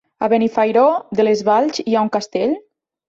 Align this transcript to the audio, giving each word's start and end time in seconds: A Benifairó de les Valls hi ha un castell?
A 0.27 0.27
Benifairó 0.31 0.85
de 1.19 1.25
les 1.27 1.43
Valls 1.51 1.85
hi 1.85 1.97
ha 1.99 2.07
un 2.07 2.11
castell? 2.17 2.57